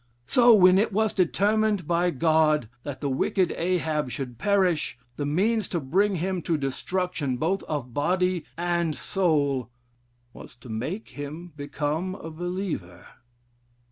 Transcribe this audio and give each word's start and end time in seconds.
So 0.25 0.55
when 0.55 0.79
it 0.79 0.91
was 0.91 1.13
determined 1.13 1.85
by 1.87 2.09
God 2.09 2.69
that 2.81 3.01
the 3.01 3.09
wicked 3.11 3.51
Ahab 3.55 4.09
should 4.09 4.39
perish, 4.39 4.97
the 5.15 5.27
means 5.27 5.67
to 5.67 5.79
bring 5.79 6.15
him 6.15 6.41
to 6.41 6.57
destruction, 6.57 7.37
both 7.37 7.61
of 7.65 7.93
body 7.93 8.45
and 8.57 8.95
soul, 8.97 9.69
was 10.33 10.55
to 10.55 10.69
make 10.69 11.09
him 11.09 11.53
become 11.55 12.15
a 12.15 12.31
believer. 12.31 13.05